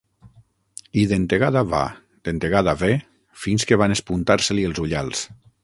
I 1.01 1.03
dentegada 1.11 1.61
va, 1.73 1.83
dentegada 2.29 2.75
ve, 2.85 2.91
fins 3.45 3.69
que 3.73 3.81
van 3.83 3.95
espuntar-se-li 3.99 4.67
els 4.71 4.83
ullals. 4.89 5.27